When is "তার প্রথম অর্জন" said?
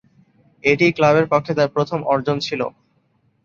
1.57-2.37